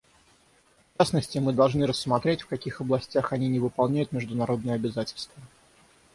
В 0.95 0.97
частности, 0.97 1.37
мы 1.37 1.53
должны 1.53 1.85
рассмотреть, 1.85 2.41
в 2.41 2.47
каких 2.47 2.81
областях 2.81 3.33
они 3.33 3.47
не 3.49 3.59
выполняют 3.59 4.11
международные 4.11 4.73
обязательства. 4.77 5.39